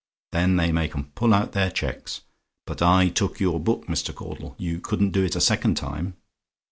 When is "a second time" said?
5.35-6.15